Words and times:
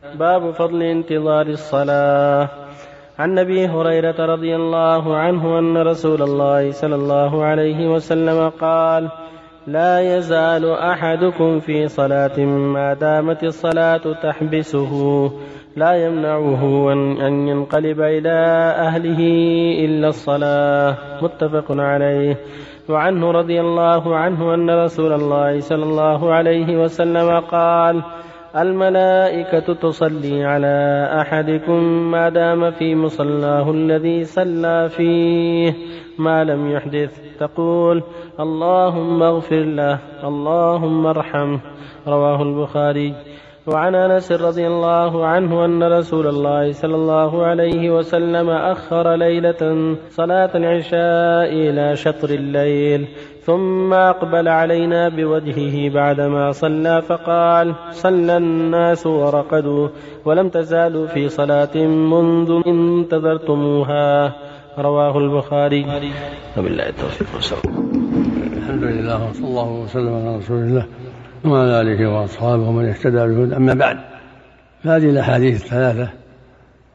باب 0.00 0.50
فضل 0.50 0.82
انتظار 0.82 1.46
الصلاة. 1.46 2.48
عن 3.18 3.38
أبي 3.38 3.66
هريرة 3.66 4.26
رضي 4.26 4.56
الله 4.56 5.16
عنه 5.16 5.58
أن 5.58 5.76
رسول 5.76 6.22
الله 6.22 6.70
صلى 6.70 6.94
الله 6.94 7.44
عليه 7.44 7.88
وسلم 7.88 8.48
قال 8.48 9.08
لا 9.66 10.16
يزال 10.16 10.70
أحدكم 10.70 11.58
في 11.58 11.88
صلاة 11.88 12.40
ما 12.44 12.94
دامت 12.94 13.44
الصلاة 13.44 14.12
تحبسه 14.22 14.92
لا 15.76 15.92
يمنعه 15.92 16.92
ان 17.26 17.48
ينقلب 17.48 18.00
إلى 18.00 18.38
أهله 18.88 19.20
إلا 19.84 20.08
الصلاة. 20.08 20.96
متفق 21.22 21.64
عليه. 21.70 22.36
وعنه 22.88 23.30
رضي 23.30 23.60
الله 23.60 24.16
عنه 24.16 24.54
أن 24.54 24.70
رسول 24.70 25.12
الله 25.12 25.60
صلى 25.60 25.84
الله 25.84 26.32
عليه 26.32 26.76
وسلم 26.76 27.40
قال 27.40 28.02
الملائكة 28.56 29.74
تصلي 29.74 30.44
على 30.44 31.08
أحدكم 31.20 31.82
ما 32.10 32.28
دام 32.28 32.70
في 32.70 32.94
مصلاه 32.94 33.70
الذي 33.70 34.24
صلى 34.24 34.88
فيه 34.88 35.74
ما 36.18 36.44
لم 36.44 36.70
يحدث. 36.70 37.20
تقول 37.38 38.02
اللهم 38.40 39.22
اغفر 39.22 39.62
له 39.62 39.98
اللهم 40.24 41.06
ارحمه. 41.06 41.60
رواه 42.06 42.42
البخاري. 42.42 43.14
وعن 43.66 43.94
أنس 43.94 44.32
رضي 44.32 44.66
الله 44.66 45.26
عنه 45.26 45.64
أن 45.64 45.82
رسول 45.82 46.26
الله 46.26 46.72
صلى 46.72 46.94
الله 46.94 47.46
عليه 47.46 47.90
وسلم 47.90 48.50
أخر 48.50 49.14
ليلة 49.14 49.96
صلاة 50.10 50.50
العشاء 50.54 51.52
إلى 51.52 51.96
شطر 51.96 52.30
الليل 52.30 53.08
ثم 53.42 53.92
أقبل 53.92 54.48
علينا 54.48 55.08
بوجهه 55.08 55.94
بعدما 55.94 56.52
صلى 56.52 57.02
فقال 57.02 57.74
صلى 57.90 58.36
الناس 58.36 59.06
ورقدوا 59.06 59.88
ولم 60.24 60.48
تزالوا 60.48 61.06
في 61.06 61.28
صلاة 61.28 61.76
منذ 61.86 62.62
انتظرتموها. 62.66 64.32
رواه 64.78 65.18
البخاري. 65.18 65.86
وبالله 66.58 66.88
التوفيق 66.88 67.28
الحمد 68.56 68.82
لله 68.82 69.30
وصلى 69.30 69.46
الله 69.46 69.70
وسلم 69.82 70.14
على 70.14 70.36
رسول 70.36 70.58
الله. 70.58 70.86
وعلى 71.44 71.80
آله 71.80 72.10
وأصحابه 72.10 72.68
ومن 72.68 72.88
اهتدى 72.88 73.16
بهدى 73.16 73.56
أما 73.56 73.74
بعد 73.74 73.98
فهذه 74.84 75.10
الأحاديث 75.10 75.64
الثلاثة 75.64 76.08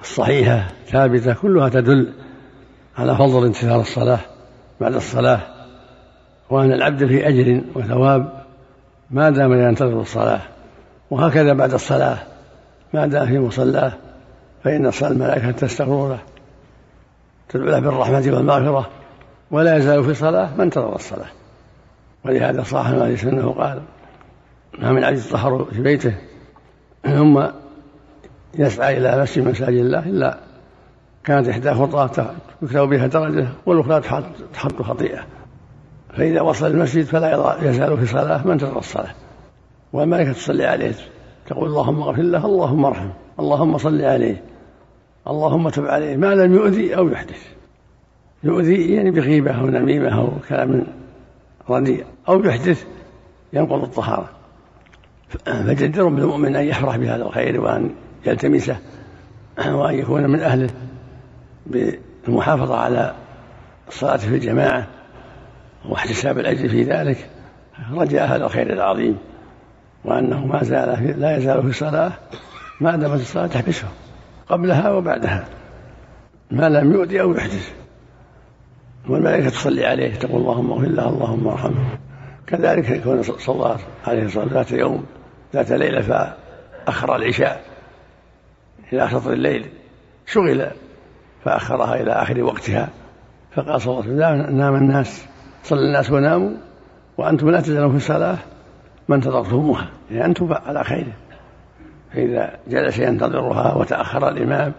الصحيحة 0.00 0.66
ثابتة 0.86 1.34
كلها 1.34 1.68
تدل 1.68 2.12
على 2.98 3.16
فضل 3.16 3.46
انتظار 3.46 3.80
الصلاة 3.80 4.18
بعد 4.80 4.94
الصلاة 4.94 5.40
وأن 6.50 6.72
العبد 6.72 7.06
في 7.06 7.28
أجر 7.28 7.62
وثواب 7.74 8.32
ما 9.10 9.30
دام 9.30 9.52
ينتظر 9.52 10.00
الصلاة. 10.00 10.40
وهكذا 11.10 11.52
بعد 11.52 11.74
الصلاة 11.74 12.18
ما 12.94 13.06
دام 13.06 13.26
في 13.26 13.38
مصلاه 13.38 13.92
فإن 14.64 14.90
الملائكة 15.02 15.50
تستغفر 15.50 16.08
له 16.08 16.18
تدعو 17.48 17.66
له 17.66 17.78
بالرحمة 17.78 18.24
والمغفرة 18.26 18.88
ولا 19.50 19.76
يزال 19.76 20.04
في 20.04 20.14
صلاة 20.14 20.54
من 20.54 20.60
انتظر 20.60 20.94
الصلاة. 20.94 21.28
ولهذا 22.24 22.62
صاح 22.62 22.86
عليه 22.86 23.16
سنه 23.16 23.50
قال 23.50 23.82
ما 24.78 24.92
من 24.92 25.04
عبد 25.04 25.18
يطهر 25.18 25.64
في 25.64 25.82
بيته. 25.82 26.14
ثم 27.02 27.46
يسعى 28.58 28.98
إلى 28.98 29.22
مسجد 29.22 29.48
مساجد 29.48 29.78
الله 29.78 29.98
إلا 29.98 30.38
كانت 31.24 31.48
إحدى 31.48 31.74
خطاة 31.74 32.34
يكتب 32.62 32.88
بها 32.88 33.06
درجة 33.06 33.48
والأخرى 33.66 34.00
تحط 34.54 34.82
خطيئة. 34.82 35.26
فإذا 36.16 36.40
وصل 36.40 36.66
المسجد 36.66 37.04
فلا 37.04 37.56
يزال 37.62 37.98
في 37.98 38.06
صلاة 38.06 38.46
من 38.46 38.52
انتظر 38.52 38.78
الصلاة. 38.78 39.14
والملائكة 39.92 40.32
تصلي 40.32 40.66
عليه. 40.66 40.94
تقول 41.46 41.68
اللهم 41.68 42.02
اغفر 42.02 42.22
له 42.22 42.46
اللهم 42.46 42.84
ارحمه 42.84 43.12
اللهم 43.40 43.78
صل 43.78 44.02
عليه 44.02 44.42
اللهم 45.26 45.68
تب 45.68 45.86
عليه. 45.86 46.16
ما 46.16 46.34
لم 46.34 46.54
يؤذي 46.54 46.96
أو 46.96 47.08
يحدث. 47.08 47.42
يؤذي 48.42 48.94
يعني 48.94 49.10
بغيبة 49.10 49.50
أو 49.50 49.66
نميمة 49.66 50.20
أو 50.20 50.30
كلام 50.48 50.86
رديء 51.70 52.04
أو 52.28 52.44
يحدث 52.44 52.84
ينقض 53.52 53.82
الطهارة. 53.82 54.37
فجدر 55.44 56.08
بالمؤمن 56.08 56.56
أن 56.56 56.64
يفرح 56.64 56.96
بهذا 56.96 57.22
الخير 57.22 57.60
وأن 57.60 57.90
يلتمسه 58.26 58.76
وأن 59.66 59.94
يكون 59.94 60.30
من 60.30 60.40
أهله 60.40 60.70
بالمحافظة 61.66 62.76
على 62.76 63.14
الصلاة 63.88 64.16
في 64.16 64.34
الجماعة 64.34 64.86
واحتساب 65.88 66.38
الأجر 66.38 66.68
في 66.68 66.82
ذلك 66.82 67.30
رجاء 67.92 68.26
هذا 68.26 68.44
الخير 68.44 68.72
العظيم 68.72 69.18
وأنه 70.04 70.46
ما 70.46 70.64
زال 70.64 71.20
لا 71.20 71.36
يزال 71.36 71.62
في 71.62 71.68
الصلاة 71.68 72.12
ما 72.80 72.96
دامت 72.96 73.20
الصلاة 73.20 73.46
تحبسه 73.46 73.88
قبلها 74.48 74.90
وبعدها 74.90 75.48
ما 76.50 76.68
لم 76.68 76.92
يؤذي 76.92 77.20
أو 77.20 77.32
يحدث. 77.32 77.72
والملائكة 79.08 79.48
تصلي 79.48 79.86
عليه 79.86 80.14
تقول 80.14 80.40
اللهم 80.40 80.70
اغفر 80.72 80.88
له 80.88 81.08
اللهم 81.08 81.48
ارحمه. 81.48 81.98
كذلك 82.46 82.90
يكون 82.90 83.22
صلى 83.22 83.76
عليه 84.06 84.26
ذات 84.26 84.72
يوم 84.72 85.04
ذات 85.54 85.72
ليلة 85.72 86.00
فأخر 86.00 87.16
العشاء 87.16 87.60
إلى 88.92 89.08
شطر 89.08 89.32
الليل 89.32 89.66
شغل 90.26 90.66
فأخرها 91.44 91.94
إلى 92.00 92.12
آخر 92.12 92.42
وقتها. 92.42 92.88
فقال 93.54 93.80
صلى 93.80 94.00
الله 94.00 94.26
عليه 94.26 94.36
وسلم 94.36 94.56
نام 94.56 94.74
الناس 94.74 95.26
صلى 95.62 95.80
الناس 95.80 96.10
وناموا 96.10 96.50
وأنتم 97.18 97.50
لا 97.50 97.60
تزالون 97.60 97.90
في 97.90 97.96
الصلاة 97.96 98.38
ما 99.08 99.16
انتظرتموها 99.16 99.90
يعني 100.10 100.24
أنتم 100.24 100.52
على 100.52 100.84
خير. 100.84 101.06
فإذا 102.12 102.58
جلس 102.68 102.98
ينتظرها 102.98 103.74
وتأخر 103.74 104.28
الإمام 104.28 104.72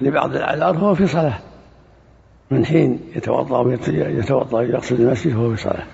لبعض 0.00 0.36
الأعذار 0.36 0.74
فهو 0.74 0.94
في 0.94 1.06
صلاة. 1.06 1.38
من 2.50 2.66
حين 2.66 3.00
يتوضأ 3.16 3.78
يتوضأ 3.88 4.58
ويقصد 4.58 5.00
المسجد 5.00 5.32
فهو 5.32 5.50
في 5.50 5.62
صلاة. 5.62 5.86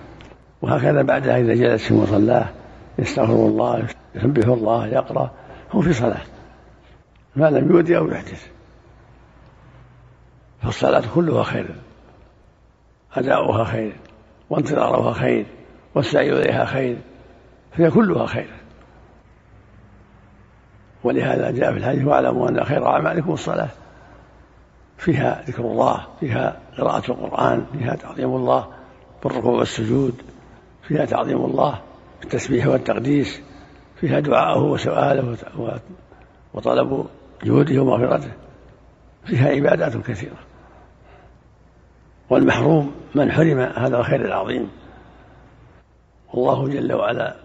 وهكذا 0.62 1.02
بعدها 1.02 1.38
إذا 1.38 1.54
جلس 1.54 1.86
في 1.88 1.94
مصلاه 1.94 2.48
يستغفر 2.98 3.32
الله 3.32 3.88
يسبح 4.14 4.46
الله 4.46 4.86
يقرأ 4.86 5.30
هو 5.70 5.80
في 5.80 5.92
صلاة. 5.92 6.22
ما 7.36 7.50
لم 7.50 7.70
يؤذي 7.70 7.96
أو 7.96 8.08
يحدث. 8.08 8.46
فالصلاة 10.62 11.02
كلها 11.14 11.42
خير. 11.42 11.74
أداؤها 13.14 13.64
خير 13.64 13.96
وانتظارها 14.50 15.12
خير 15.12 15.46
والسعي 15.94 16.32
إليها 16.32 16.64
خير. 16.64 16.96
فهي 17.72 17.90
كلها 17.90 18.26
خير. 18.26 18.50
ولهذا 21.04 21.50
جاء 21.50 21.72
في 21.72 21.78
الحديث 21.78 22.04
واعلموا 22.04 22.48
أن 22.48 22.64
خير 22.64 22.86
أعمالكم 22.86 23.32
الصلاة. 23.32 23.68
فيها 25.02 25.42
ذكر 25.46 25.64
الله 25.64 26.06
فيها 26.20 26.60
قراءة 26.78 27.10
القرآن 27.10 27.66
فيها 27.72 27.94
تعظيم 27.94 28.36
الله 28.36 28.66
بالركوع 29.24 29.52
والسجود 29.52 30.22
فيها 30.82 31.04
تعظيم 31.04 31.44
الله 31.44 31.80
بالتسبيح 32.22 32.66
والتقديس 32.66 33.42
فيها 34.00 34.20
دعاءه 34.20 34.62
وسؤاله 34.62 35.36
وطلب 36.54 37.06
جهوده 37.44 37.80
ومغفرته. 37.80 38.32
فيها 39.24 39.48
عبادات 39.48 39.96
كثيرة. 39.96 40.36
والمحروم 42.30 42.92
من 43.14 43.32
حرم 43.32 43.60
هذا 43.60 43.96
الخير 43.96 44.24
العظيم. 44.24 44.70
والله 46.34 46.68
جل 46.68 46.92
وعلا 46.92 47.36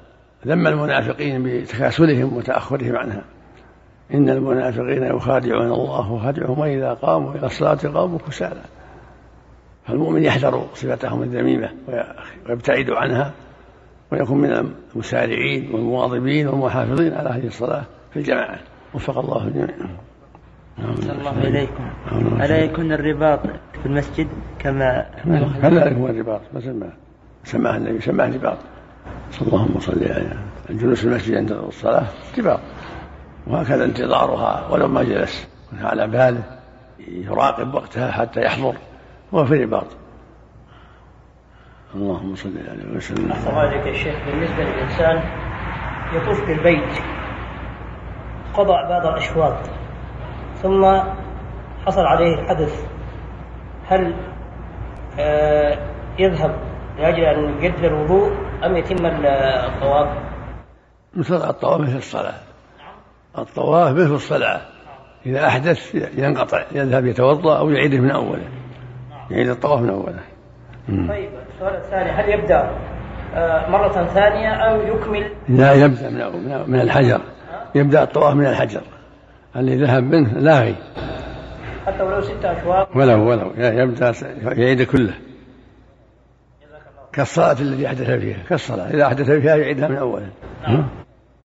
ذم 0.48 0.68
المنافقين 0.68 1.44
بتكاسلهم 1.44 2.38
وتأخرهم 2.38 2.96
عنها. 2.96 3.24
إن 4.14 4.30
المنافقين 4.30 5.04
يخادعون 5.04 5.72
الله 5.72 6.12
وخادعهم 6.12 6.60
وإذا 6.60 6.94
قاموا 6.94 7.34
إلى 7.36 7.46
الصلاة 7.46 7.94
قاموا 7.94 8.20
كسالى. 8.20 8.62
فالمؤمن 9.86 10.24
يحذر 10.24 10.68
صفتهم 10.74 11.24
الذميمة 11.24 11.70
ويبتعد 12.50 12.90
عنها 12.90 13.34
ويكون 14.12 14.38
من 14.38 14.74
المسارعين 14.96 15.72
والمواظبين 15.72 16.48
والمحافظين 16.48 17.14
على 17.14 17.30
هذه 17.30 17.48
الصلاة 17.48 17.84
في 18.14 18.20
الجماعة. 18.20 18.60
وفق 18.94 19.18
الله 19.18 19.48
الجميع 19.48 19.76
الله 21.10 21.32
إليكم 21.32 21.84
ألا 22.42 22.58
يكون 22.58 22.92
الرباط 22.92 23.40
في 23.82 23.86
المسجد 23.86 24.28
كما 24.60 25.06
كذلك 25.62 25.94
هو 25.94 26.08
الرباط 26.08 26.42
ما 26.54 26.60
سماه. 26.60 26.94
سماه 27.44 27.78
النبي 27.78 28.02
سماه 28.02 28.36
رباط 28.36 28.58
صلى 29.32 29.48
الله 29.48 29.68
وسلم 29.76 30.14
عليه 30.14 30.40
الجلوس 30.70 31.00
في 31.00 31.08
المسجد 31.08 31.36
عند 31.36 31.52
الصلاة 31.52 32.06
رباط 32.38 32.60
وهكذا 33.48 33.86
انتظارها 33.86 34.68
ولو 34.72 34.88
ما 34.88 35.04
جلس. 35.04 35.48
على 35.82 36.08
باله 36.08 36.44
يراقب 37.08 37.74
وقتها 37.74 38.12
حتى 38.12 38.42
يحضر. 38.42 38.76
هو 39.34 39.46
في 39.46 39.64
رباط. 39.64 39.88
اللهم 41.96 42.36
صل 42.36 42.50
عليه 42.70 42.98
وسلم. 42.98 43.34
عليك 43.48 43.86
يا 43.86 43.94
شيخ. 43.94 44.16
بالنسبة 44.26 44.64
للإنسان 44.64 45.24
يطوف 46.14 46.48
بالبيت 46.48 47.00
قضى 48.54 48.74
بعض 48.90 49.06
الأشواط 49.06 49.58
ثم 50.56 51.02
حصل 51.86 52.02
عليه 52.02 52.36
الحدث 52.36 52.86
هل 53.88 54.16
آه 55.20 55.78
يذهب 56.20 56.56
لأجل 57.00 57.24
أن 57.24 57.64
يجدد 57.64 57.84
الوضوء 57.84 58.32
أم 58.66 58.78
يتم 58.78 59.06
الطواف؟ 59.06 60.18
مثل 61.14 61.36
الطواف 61.36 61.82
مثل 61.82 61.98
الصلاة. 61.98 62.40
الطواف 63.38 63.92
مثل 63.92 64.14
الصلاة. 64.14 64.62
إذا 65.26 65.48
أحدث 65.48 65.96
ينقطع 66.18 66.66
يذهب 66.72 67.06
يتوضأ 67.06 67.58
أو 67.58 67.70
يعيده 67.70 68.00
من 68.00 68.12
أوله. 68.12 68.50
يعيد 69.32 69.50
الطواف 69.50 69.82
من 69.82 69.90
أوله. 69.90 70.24
طيب 70.88 71.30
السؤال 71.54 71.76
الثاني 71.76 72.12
هل 72.12 72.30
يبدأ 72.30 72.72
آه، 73.36 73.70
مرة 73.70 74.06
ثانية 74.06 74.50
أو 74.50 74.82
يكمل؟ 74.82 75.32
لا 75.50 75.74
يبدأ 75.74 76.10
من 76.10 76.72
من 76.72 76.80
الحجر. 76.80 77.22
يبدأ 77.76 78.04
الطواف 78.04 78.36
من 78.36 78.46
الحجر. 78.46 78.82
اللي 79.56 79.76
ذهب 79.76 80.04
منه 80.04 80.34
لاغي 80.34 80.76
حتى 81.86 82.04
ولو 82.04 82.22
ستة 82.22 82.52
أشواط 82.52 82.96
ولو 82.96 83.30
ولو. 83.30 83.52
يبدأ 83.58 84.14
يعيد 84.42 84.82
كله. 84.82 85.14
كالصلاة 87.14 87.62
التي 87.62 87.88
أحدث 87.88 88.12
فيها. 88.12 88.38
كالصلاة. 88.50 88.90
إذا 88.90 89.06
أحدث 89.06 89.32
فيها 89.32 89.56
يعيدها 89.56 89.88
من 89.88 89.98
أوله. 89.98 90.30
نعم. 90.68 90.90